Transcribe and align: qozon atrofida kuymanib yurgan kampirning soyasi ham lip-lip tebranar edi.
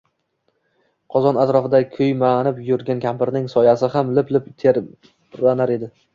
qozon 1.15 1.37
atrofida 1.43 1.81
kuymanib 1.97 2.63
yurgan 2.71 3.05
kampirning 3.05 3.47
soyasi 3.55 3.93
ham 3.99 4.11
lip-lip 4.19 4.51
tebranar 4.67 5.77
edi. 5.79 5.93